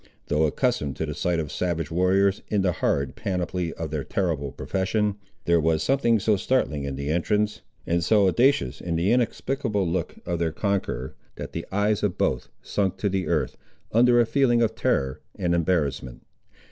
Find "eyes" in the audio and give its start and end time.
11.71-12.01